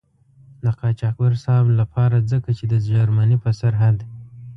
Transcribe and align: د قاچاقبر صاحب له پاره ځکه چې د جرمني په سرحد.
د 0.63 0.65
قاچاقبر 0.79 1.31
صاحب 1.43 1.65
له 1.79 1.85
پاره 1.93 2.19
ځکه 2.31 2.49
چې 2.57 2.65
د 2.71 2.73
جرمني 2.87 3.37
په 3.43 3.51
سرحد. 3.59 3.97